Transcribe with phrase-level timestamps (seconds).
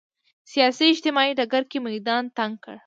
[0.51, 2.75] سیاسي اجتماعي ډګر کې میدان تنګ کړ